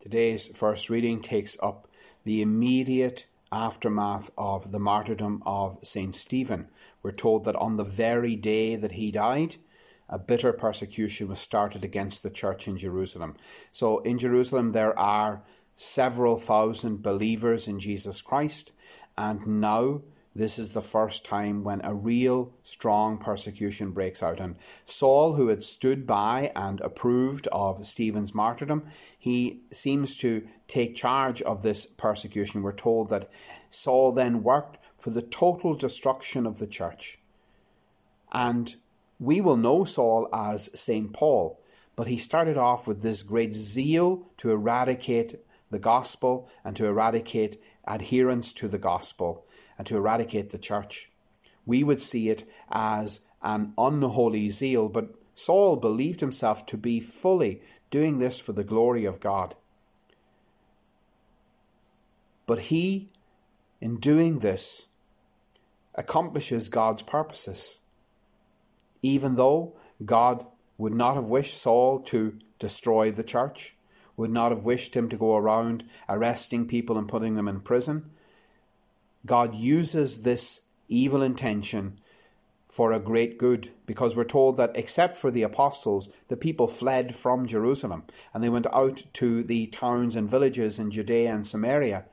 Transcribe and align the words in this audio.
Today's 0.00 0.56
first 0.56 0.88
reading 0.88 1.20
takes 1.20 1.62
up 1.62 1.86
the 2.24 2.40
immediate 2.40 3.26
aftermath 3.52 4.30
of 4.38 4.72
the 4.72 4.78
martyrdom 4.78 5.42
of 5.44 5.76
St. 5.82 6.14
Stephen. 6.14 6.68
We're 7.02 7.10
told 7.10 7.44
that 7.44 7.56
on 7.56 7.76
the 7.76 7.84
very 7.84 8.34
day 8.34 8.76
that 8.76 8.92
he 8.92 9.10
died, 9.10 9.56
a 10.08 10.18
bitter 10.18 10.54
persecution 10.54 11.28
was 11.28 11.38
started 11.38 11.84
against 11.84 12.22
the 12.22 12.30
church 12.30 12.66
in 12.66 12.78
Jerusalem. 12.78 13.36
So, 13.72 13.98
in 13.98 14.18
Jerusalem, 14.18 14.72
there 14.72 14.98
are 14.98 15.42
several 15.76 16.38
thousand 16.38 17.02
believers 17.02 17.68
in 17.68 17.78
Jesus 17.78 18.22
Christ, 18.22 18.72
and 19.18 19.46
now 19.46 20.00
this 20.40 20.58
is 20.58 20.70
the 20.70 20.80
first 20.80 21.26
time 21.26 21.62
when 21.64 21.82
a 21.84 21.92
real 21.92 22.50
strong 22.62 23.18
persecution 23.18 23.90
breaks 23.90 24.22
out. 24.22 24.40
And 24.40 24.56
Saul, 24.86 25.34
who 25.34 25.48
had 25.48 25.62
stood 25.62 26.06
by 26.06 26.50
and 26.56 26.80
approved 26.80 27.46
of 27.48 27.86
Stephen's 27.86 28.34
martyrdom, 28.34 28.84
he 29.18 29.60
seems 29.70 30.16
to 30.18 30.48
take 30.66 30.96
charge 30.96 31.42
of 31.42 31.60
this 31.60 31.84
persecution. 31.84 32.62
We're 32.62 32.72
told 32.72 33.10
that 33.10 33.30
Saul 33.68 34.12
then 34.12 34.42
worked 34.42 34.78
for 34.96 35.10
the 35.10 35.20
total 35.20 35.74
destruction 35.74 36.46
of 36.46 36.58
the 36.58 36.66
church. 36.66 37.18
And 38.32 38.74
we 39.18 39.42
will 39.42 39.58
know 39.58 39.84
Saul 39.84 40.26
as 40.32 40.80
St. 40.80 41.12
Paul, 41.12 41.60
but 41.96 42.06
he 42.06 42.16
started 42.16 42.56
off 42.56 42.88
with 42.88 43.02
this 43.02 43.22
great 43.22 43.54
zeal 43.54 44.26
to 44.38 44.52
eradicate 44.52 45.34
the 45.70 45.78
gospel 45.78 46.48
and 46.64 46.74
to 46.76 46.86
eradicate 46.86 47.62
adherence 47.86 48.54
to 48.54 48.68
the 48.68 48.78
gospel 48.78 49.44
and 49.80 49.86
to 49.86 49.96
eradicate 49.96 50.50
the 50.50 50.58
church. 50.58 51.10
We 51.64 51.82
would 51.82 52.02
see 52.02 52.28
it 52.28 52.44
as 52.70 53.24
an 53.42 53.72
unholy 53.78 54.50
zeal, 54.50 54.90
but 54.90 55.14
Saul 55.34 55.76
believed 55.76 56.20
himself 56.20 56.66
to 56.66 56.76
be 56.76 57.00
fully 57.00 57.62
doing 57.90 58.18
this 58.18 58.38
for 58.38 58.52
the 58.52 58.62
glory 58.62 59.06
of 59.06 59.20
God. 59.20 59.54
But 62.46 62.58
he, 62.58 63.08
in 63.80 63.96
doing 63.96 64.40
this, 64.40 64.88
accomplishes 65.94 66.68
God's 66.68 67.00
purposes. 67.00 67.78
Even 69.00 69.36
though 69.36 69.78
God 70.04 70.44
would 70.76 70.92
not 70.92 71.14
have 71.14 71.24
wished 71.24 71.56
Saul 71.56 72.00
to 72.00 72.38
destroy 72.58 73.10
the 73.10 73.24
church, 73.24 73.76
would 74.14 74.30
not 74.30 74.52
have 74.52 74.66
wished 74.66 74.94
him 74.94 75.08
to 75.08 75.16
go 75.16 75.36
around 75.36 75.84
arresting 76.06 76.68
people 76.68 76.98
and 76.98 77.08
putting 77.08 77.34
them 77.34 77.48
in 77.48 77.60
prison, 77.60 78.10
God 79.26 79.54
uses 79.54 80.22
this 80.22 80.68
evil 80.88 81.22
intention 81.22 82.00
for 82.68 82.92
a 82.92 83.00
great 83.00 83.36
good 83.36 83.68
because 83.84 84.14
we're 84.14 84.24
told 84.24 84.56
that 84.56 84.76
except 84.76 85.16
for 85.16 85.30
the 85.30 85.42
apostles, 85.42 86.10
the 86.28 86.36
people 86.36 86.68
fled 86.68 87.14
from 87.14 87.46
Jerusalem 87.46 88.04
and 88.32 88.42
they 88.42 88.48
went 88.48 88.66
out 88.72 89.02
to 89.14 89.42
the 89.42 89.66
towns 89.68 90.14
and 90.14 90.30
villages 90.30 90.78
in 90.78 90.90
Judea 90.90 91.34
and 91.34 91.46
Samaria 91.46 92.04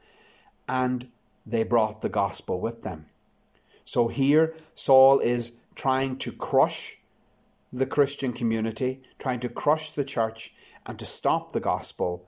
and 0.68 1.08
they 1.46 1.64
brought 1.64 2.02
the 2.02 2.10
gospel 2.10 2.60
with 2.60 2.82
them. 2.82 3.06
So 3.86 4.10
here, 4.10 4.54
Saul 4.76 5.20
is 5.20 5.60
trying 5.76 6.18
to 6.18 6.32
crush 6.32 6.98
the 7.72 7.86
Christian 7.86 8.34
community, 8.34 9.02
trying 9.20 9.40
to 9.42 9.50
crush 9.50 9.92
the 9.92 10.04
church 10.04 10.54
and 10.86 10.98
to 11.00 11.06
stop 11.06 11.52
the 11.52 11.60
gospel, 11.60 12.26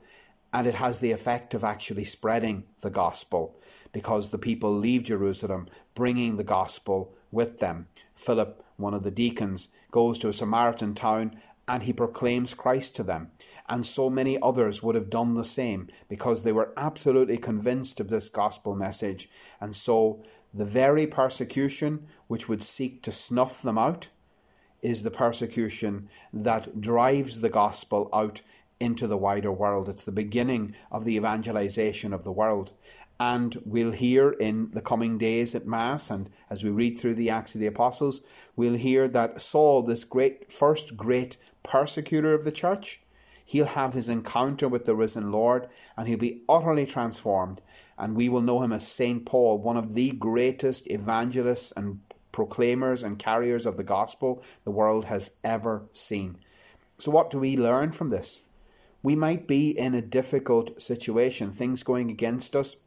and 0.53 0.65
it 0.67 0.75
has 0.75 0.99
the 0.99 1.11
effect 1.11 1.53
of 1.53 1.63
actually 1.63 2.05
spreading 2.05 2.63
the 2.81 2.89
gospel 2.89 3.55
because 3.91 4.29
the 4.29 4.37
people 4.37 4.75
leave 4.75 5.03
Jerusalem 5.03 5.67
bringing 5.95 6.37
the 6.37 6.43
gospel 6.43 7.13
with 7.31 7.59
them. 7.59 7.87
Philip, 8.15 8.63
one 8.77 8.93
of 8.93 9.03
the 9.03 9.11
deacons, 9.11 9.73
goes 9.91 10.19
to 10.19 10.29
a 10.29 10.33
Samaritan 10.33 10.95
town 10.95 11.39
and 11.67 11.83
he 11.83 11.93
proclaims 11.93 12.55
Christ 12.55 12.95
to 12.95 13.03
them. 13.03 13.29
And 13.67 13.85
so 13.85 14.09
many 14.09 14.41
others 14.41 14.81
would 14.81 14.95
have 14.95 15.11
done 15.11 15.35
the 15.35 15.43
same 15.43 15.89
because 16.07 16.43
they 16.43 16.51
were 16.51 16.73
absolutely 16.75 17.37
convinced 17.37 17.99
of 17.99 18.09
this 18.09 18.29
gospel 18.29 18.75
message. 18.75 19.29
And 19.61 19.75
so 19.75 20.23
the 20.51 20.65
very 20.65 21.05
persecution 21.05 22.07
which 22.27 22.49
would 22.49 22.63
seek 22.63 23.03
to 23.03 23.11
snuff 23.11 23.61
them 23.61 23.77
out 23.77 24.09
is 24.81 25.03
the 25.03 25.11
persecution 25.11 26.09
that 26.33 26.81
drives 26.81 27.41
the 27.41 27.49
gospel 27.49 28.09
out 28.13 28.41
into 28.79 29.07
the 29.07 29.17
wider 29.17 29.51
world. 29.51 29.89
It's 29.89 30.03
the 30.03 30.11
beginning 30.11 30.75
of 30.91 31.05
the 31.05 31.15
evangelization 31.15 32.13
of 32.13 32.23
the 32.23 32.31
world. 32.31 32.73
And 33.19 33.61
we'll 33.65 33.91
hear 33.91 34.31
in 34.31 34.71
the 34.71 34.81
coming 34.81 35.17
days 35.17 35.53
at 35.53 35.67
Mass, 35.67 36.09
and 36.09 36.29
as 36.49 36.63
we 36.63 36.69
read 36.69 36.97
through 36.97 37.15
the 37.15 37.29
Acts 37.29 37.53
of 37.53 37.59
the 37.59 37.67
Apostles, 37.67 38.23
we'll 38.55 38.75
hear 38.75 39.09
that 39.09 39.41
Saul, 39.41 39.81
this 39.81 40.05
great 40.05 40.53
first 40.53 40.95
great 40.95 41.35
persecutor 41.61 42.33
of 42.33 42.45
the 42.45 42.51
church, 42.51 43.01
he'll 43.45 43.65
have 43.65 43.93
his 43.93 44.07
encounter 44.07 44.69
with 44.69 44.85
the 44.85 44.95
risen 44.95 45.33
Lord, 45.33 45.67
and 45.97 46.07
he'll 46.07 46.17
be 46.17 46.43
utterly 46.47 46.85
transformed. 46.85 47.59
And 47.97 48.15
we 48.15 48.29
will 48.29 48.41
know 48.41 48.61
him 48.61 48.71
as 48.71 48.87
Saint 48.87 49.25
Paul, 49.25 49.57
one 49.57 49.75
of 49.75 49.95
the 49.95 50.11
greatest 50.11 50.89
evangelists 50.89 51.73
and 51.73 51.99
proclaimers 52.31 53.03
and 53.03 53.19
carriers 53.19 53.65
of 53.65 53.75
the 53.75 53.83
gospel 53.83 54.41
the 54.63 54.71
world 54.71 55.05
has 55.05 55.39
ever 55.43 55.83
seen. 55.91 56.37
So, 56.97 57.11
what 57.11 57.31
do 57.31 57.39
we 57.39 57.57
learn 57.57 57.91
from 57.91 58.09
this? 58.09 58.45
We 59.01 59.15
might 59.15 59.47
be 59.47 59.71
in 59.77 59.95
a 59.95 60.01
difficult 60.01 60.81
situation, 60.81 61.51
things 61.51 61.83
going 61.83 62.09
against 62.09 62.55
us 62.55 62.77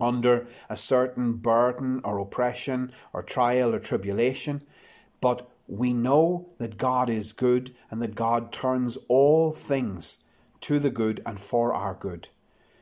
under 0.00 0.46
a 0.68 0.76
certain 0.76 1.34
burden 1.34 2.00
or 2.04 2.18
oppression 2.18 2.92
or 3.12 3.22
trial 3.22 3.74
or 3.74 3.78
tribulation, 3.78 4.62
but 5.20 5.48
we 5.66 5.92
know 5.92 6.48
that 6.58 6.76
God 6.76 7.08
is 7.08 7.32
good 7.32 7.74
and 7.90 8.02
that 8.02 8.14
God 8.14 8.52
turns 8.52 8.98
all 9.08 9.52
things 9.52 10.24
to 10.62 10.78
the 10.78 10.90
good 10.90 11.22
and 11.24 11.38
for 11.38 11.72
our 11.72 11.94
good. 11.94 12.28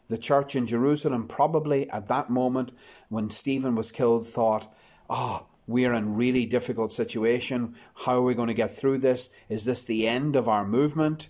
The 0.09 0.19
church 0.19 0.57
in 0.57 0.67
Jerusalem, 0.67 1.27
probably 1.27 1.89
at 1.91 2.09
that 2.09 2.31
moment 2.31 2.73
when 3.09 3.31
Stephen 3.31 3.75
was 3.77 3.93
killed, 3.93 4.27
thought, 4.27 4.73
oh, 5.09 5.47
we're 5.67 5.95
in 5.95 6.17
really 6.17 6.45
difficult 6.45 6.93
situation. 6.93 7.77
How 7.95 8.19
are 8.19 8.23
we 8.23 8.35
going 8.35 8.49
to 8.49 8.55
get 8.55 8.71
through 8.71 8.99
this? 8.99 9.35
Is 9.49 9.65
this 9.65 9.85
the 9.85 10.09
end 10.09 10.37
of 10.37 10.49
our 10.49 10.67
movement? 10.67 11.29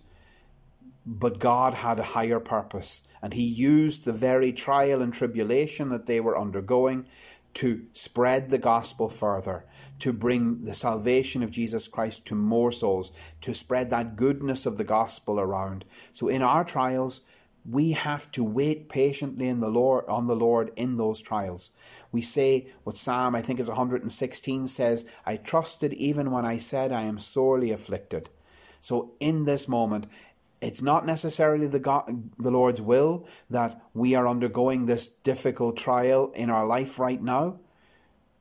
But 1.04 1.38
God 1.38 1.74
had 1.74 1.98
a 1.98 2.04
higher 2.04 2.40
purpose, 2.40 3.06
and 3.20 3.34
He 3.34 3.44
used 3.44 4.04
the 4.04 4.12
very 4.12 4.52
trial 4.52 5.02
and 5.02 5.12
tribulation 5.12 5.88
that 5.90 6.06
they 6.06 6.20
were 6.20 6.38
undergoing 6.38 7.06
to 7.54 7.84
spread 7.92 8.48
the 8.48 8.58
gospel 8.58 9.08
further, 9.08 9.64
to 9.98 10.12
bring 10.12 10.64
the 10.64 10.74
salvation 10.74 11.42
of 11.42 11.50
Jesus 11.50 11.86
Christ 11.86 12.26
to 12.28 12.34
more 12.34 12.72
souls, 12.72 13.12
to 13.42 13.54
spread 13.54 13.90
that 13.90 14.16
goodness 14.16 14.64
of 14.64 14.78
the 14.78 14.84
gospel 14.84 15.38
around. 15.38 15.84
So 16.12 16.28
in 16.28 16.40
our 16.42 16.64
trials, 16.64 17.26
we 17.68 17.92
have 17.92 18.30
to 18.32 18.42
wait 18.42 18.88
patiently 18.88 19.48
in 19.48 19.60
the 19.60 19.68
Lord 19.68 20.04
on 20.08 20.26
the 20.26 20.36
Lord 20.36 20.72
in 20.76 20.96
those 20.96 21.20
trials. 21.20 21.72
We 22.10 22.22
say 22.22 22.68
what 22.84 22.96
Psalm 22.96 23.34
I 23.34 23.42
think 23.42 23.60
it's 23.60 23.68
116 23.68 24.66
says, 24.66 25.10
I 25.24 25.36
trusted 25.36 25.92
even 25.94 26.30
when 26.30 26.44
I 26.44 26.58
said 26.58 26.90
I 26.90 27.02
am 27.02 27.18
sorely 27.18 27.70
afflicted. 27.70 28.30
So 28.80 29.12
in 29.20 29.44
this 29.44 29.68
moment, 29.68 30.06
it's 30.62 30.80
not 30.80 31.04
necessarily 31.04 31.66
the 31.66 31.80
God, 31.80 32.30
the 32.38 32.50
Lord's 32.50 32.80
will 32.80 33.26
that 33.50 33.82
we 33.92 34.14
are 34.14 34.28
undergoing 34.28 34.86
this 34.86 35.08
difficult 35.08 35.76
trial 35.76 36.30
in 36.36 36.50
our 36.50 36.66
life 36.66 36.98
right 36.98 37.20
now, 37.20 37.58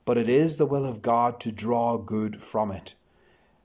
but 0.05 0.17
it 0.17 0.29
is 0.29 0.57
the 0.57 0.67
will 0.67 0.85
of 0.85 1.01
God 1.01 1.39
to 1.41 1.51
draw 1.51 1.97
good 1.97 2.39
from 2.39 2.71
it. 2.71 2.93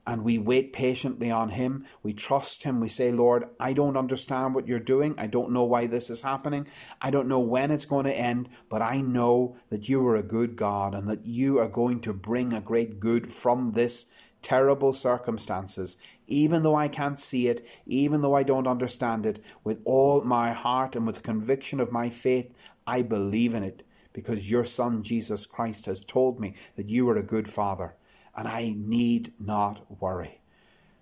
And 0.07 0.23
we 0.23 0.39
wait 0.39 0.71
patiently 0.71 1.29
on 1.29 1.49
Him. 1.49 1.85
We 2.01 2.13
trust 2.13 2.63
Him. 2.63 2.79
We 2.79 2.87
say, 2.87 3.11
Lord, 3.11 3.49
I 3.59 3.73
don't 3.73 3.97
understand 3.97 4.55
what 4.55 4.65
you're 4.65 4.79
doing. 4.79 5.13
I 5.17 5.27
don't 5.27 5.51
know 5.51 5.65
why 5.65 5.85
this 5.85 6.09
is 6.09 6.21
happening. 6.21 6.65
I 7.01 7.11
don't 7.11 7.27
know 7.27 7.41
when 7.41 7.71
it's 7.71 7.85
going 7.85 8.05
to 8.05 8.17
end, 8.17 8.47
but 8.69 8.81
I 8.81 9.01
know 9.01 9.57
that 9.69 9.89
you 9.89 10.07
are 10.07 10.15
a 10.15 10.23
good 10.23 10.55
God 10.55 10.95
and 10.95 11.09
that 11.09 11.25
you 11.25 11.59
are 11.59 11.67
going 11.67 11.99
to 12.01 12.13
bring 12.13 12.53
a 12.53 12.61
great 12.61 13.01
good 13.01 13.31
from 13.31 13.73
this 13.73 14.09
terrible 14.41 14.93
circumstances, 14.93 15.97
even 16.27 16.63
though 16.63 16.75
I 16.75 16.87
can't 16.87 17.19
see 17.19 17.47
it, 17.47 17.65
even 17.85 18.21
though 18.21 18.35
I 18.35 18.43
don't 18.43 18.67
understand 18.67 19.25
it, 19.25 19.39
with 19.63 19.81
all 19.85 20.23
my 20.23 20.53
heart 20.53 20.95
and 20.95 21.05
with 21.05 21.23
conviction 21.23 21.79
of 21.79 21.91
my 21.91 22.09
faith, 22.09 22.53
I 22.85 23.01
believe 23.01 23.53
in 23.53 23.63
it 23.63 23.83
because 24.13 24.49
your 24.49 24.65
Son 24.65 25.03
Jesus 25.03 25.45
Christ 25.45 25.85
has 25.85 26.03
told 26.03 26.39
me 26.39 26.55
that 26.75 26.89
you 26.89 27.07
are 27.09 27.17
a 27.17 27.23
good 27.23 27.47
Father 27.47 27.93
and 28.35 28.47
I 28.47 28.73
need 28.75 29.33
not 29.39 29.85
worry. 30.01 30.41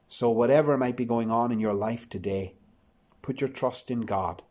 So, 0.08 0.30
whatever 0.30 0.78
might 0.78 0.98
be 0.98 1.06
going 1.06 1.32
on 1.32 1.52
in 1.52 1.60
your 1.60 1.74
life 1.74 2.10
today, 2.10 2.56
put 3.22 3.42
your 3.42 3.50
trust 3.50 3.90
in 3.90 4.02
God. 4.02 4.42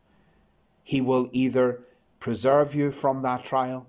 He 0.82 1.00
will 1.00 1.28
either 1.32 1.80
preserve 2.20 2.74
you 2.74 2.90
from 2.90 3.22
that 3.22 3.44
trial, 3.44 3.86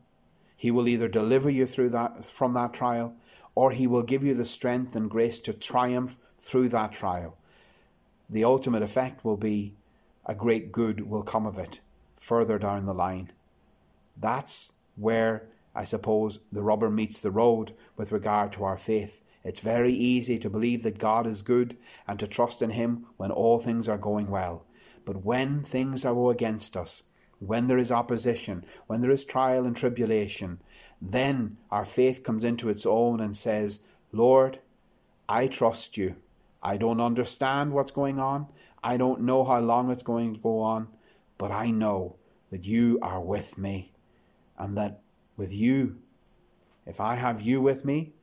He 0.55 0.71
will 0.71 0.87
either 0.87 1.07
deliver 1.07 1.49
you 1.49 1.65
through 1.65 1.89
that 1.89 2.25
from 2.25 2.53
that 2.53 2.73
trial, 2.73 3.13
or 3.55 3.71
He 3.71 3.87
will 3.87 4.03
give 4.03 4.23
you 4.23 4.33
the 4.33 4.45
strength 4.45 4.95
and 4.95 5.09
grace 5.09 5.39
to 5.41 5.53
triumph 5.53 6.17
through 6.37 6.69
that 6.69 6.91
trial. 6.93 7.37
The 8.29 8.43
ultimate 8.43 8.83
effect 8.83 9.23
will 9.23 9.37
be 9.37 9.75
a 10.25 10.35
great 10.35 10.71
good 10.71 11.09
will 11.09 11.23
come 11.23 11.45
of 11.45 11.57
it 11.57 11.79
further 12.17 12.59
down 12.59 12.85
the 12.85 12.93
line. 12.93 13.31
That's 14.17 14.73
where 14.95 15.47
I 15.75 15.83
suppose 15.83 16.45
the 16.51 16.63
rubber 16.63 16.89
meets 16.89 17.19
the 17.19 17.31
road 17.31 17.73
with 17.97 18.11
regard 18.11 18.53
to 18.53 18.63
our 18.63 18.77
faith. 18.77 19.21
It's 19.43 19.59
very 19.59 19.93
easy 19.93 20.39
to 20.39 20.49
believe 20.49 20.83
that 20.83 20.97
God 20.97 21.27
is 21.27 21.41
good 21.41 21.77
and 22.07 22.19
to 22.19 22.27
trust 22.27 22.61
in 22.61 22.71
Him 22.71 23.05
when 23.17 23.31
all 23.31 23.59
things 23.59 23.87
are 23.87 23.97
going 23.97 24.31
well. 24.31 24.65
But 25.03 25.23
when 25.23 25.63
things 25.63 26.03
are 26.03 26.31
against 26.31 26.75
us, 26.75 27.03
when 27.39 27.67
there 27.67 27.77
is 27.77 27.91
opposition, 27.91 28.65
when 28.87 29.01
there 29.01 29.11
is 29.11 29.25
trial 29.25 29.65
and 29.65 29.75
tribulation, 29.75 30.59
then 31.01 31.57
our 31.69 31.85
faith 31.85 32.23
comes 32.23 32.43
into 32.43 32.69
its 32.69 32.85
own 32.85 33.19
and 33.19 33.35
says, 33.35 33.85
Lord, 34.11 34.59
I 35.27 35.47
trust 35.47 35.97
you. 35.97 36.15
I 36.63 36.77
don't 36.77 37.01
understand 37.01 37.73
what's 37.73 37.91
going 37.91 38.19
on. 38.19 38.47
I 38.83 38.97
don't 38.97 39.21
know 39.21 39.43
how 39.43 39.59
long 39.59 39.91
it's 39.91 40.03
going 40.03 40.35
to 40.35 40.39
go 40.39 40.61
on, 40.61 40.87
but 41.37 41.51
I 41.51 41.71
know 41.71 42.15
that 42.51 42.65
you 42.65 42.99
are 43.01 43.21
with 43.21 43.57
me 43.57 43.93
and 44.57 44.77
that 44.77 45.01
with 45.37 45.53
you, 45.53 45.97
if 46.85 46.99
I 46.99 47.15
have 47.15 47.41
you 47.41 47.61
with 47.61 47.83
me, 47.83 48.13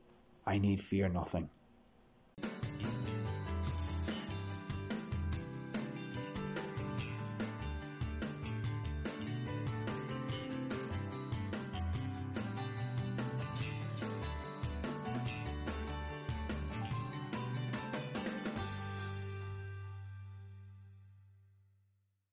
I 0.45 0.57
need 0.57 0.81
fear 0.81 1.09
nothing. 1.09 1.49